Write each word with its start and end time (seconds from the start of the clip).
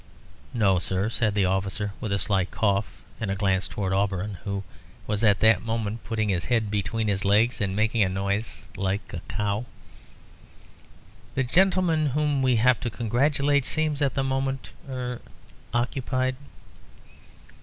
"No, 0.55 0.79
sir," 0.79 1.09
said 1.11 1.35
the 1.35 1.45
officer, 1.45 1.93
with 2.01 2.11
a 2.11 2.17
slight 2.17 2.49
cough 2.49 3.03
and 3.19 3.29
a 3.29 3.35
glance 3.35 3.67
towards 3.67 3.93
Auberon, 3.93 4.39
who 4.45 4.63
was 5.05 5.23
at 5.23 5.41
that 5.41 5.61
moment 5.61 6.03
putting 6.03 6.29
his 6.29 6.45
head 6.45 6.71
between 6.71 7.07
his 7.07 7.23
legs 7.23 7.61
and 7.61 7.75
making 7.75 8.01
a 8.01 8.09
noise 8.09 8.63
like 8.75 9.13
a 9.13 9.21
cow; 9.31 9.67
"the 11.35 11.43
gentleman 11.43 12.07
whom 12.07 12.41
we 12.41 12.55
have 12.55 12.79
to 12.79 12.89
congratulate 12.89 13.63
seems 13.63 14.01
at 14.01 14.15
the 14.15 14.23
moment 14.23 14.71
er 14.89 15.21
er 15.21 15.21
occupied." 15.71 16.35